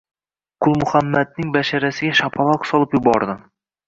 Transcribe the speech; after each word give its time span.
Qulmuhammadning 0.65 1.51
basharasiga 1.57 2.15
shapaloqlab 2.21 2.65
solib 2.71 2.97
yubordim. 2.99 3.37